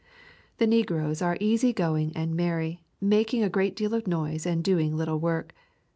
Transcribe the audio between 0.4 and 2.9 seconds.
The negroes are easy going and merry,